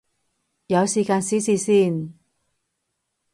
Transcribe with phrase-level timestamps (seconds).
[0.65, 2.15] 有時間試試先